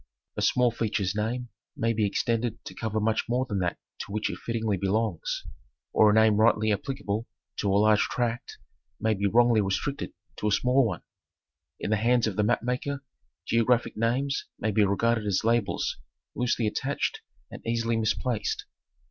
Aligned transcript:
A 0.35 0.41
small 0.41 0.71
feature's 0.71 1.13
name 1.15 1.49
may 1.77 1.93
be 1.93 2.07
extended 2.07 2.65
to 2.65 2.73
cover 2.73 2.99
much 2.99 3.29
more 3.29 3.45
than 3.45 3.59
that 3.59 3.77
to 3.99 4.11
which 4.11 4.31
it 4.31 4.39
fittingly 4.39 4.75
belongs; 4.75 5.43
or 5.93 6.09
a 6.09 6.13
name 6.15 6.37
rightly. 6.37 6.71
applicable 6.73 7.27
to 7.57 7.71
a 7.71 7.77
large 7.77 7.99
tract 8.05 8.57
may 8.99 9.13
be 9.13 9.27
wrongly 9.27 9.61
restricted 9.61 10.11
to 10.37 10.47
a 10.47 10.51
small 10.51 10.87
one. 10.87 11.03
In 11.79 11.91
the 11.91 11.97
hands 11.97 12.25
of 12.25 12.35
the 12.35 12.43
map 12.43 12.63
maker 12.63 13.03
geographic 13.45 13.95
names 13.95 14.47
may 14.57 14.71
be 14.71 14.83
regarded 14.83 15.27
as 15.27 15.43
labels 15.43 15.97
loosely 16.33 16.65
attached 16.65 17.21
and 17.51 17.63
easily 17.63 17.95
misplaced. 17.95 18.65